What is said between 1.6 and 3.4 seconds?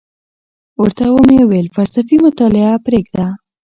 فلسفي مطالعه پریږده،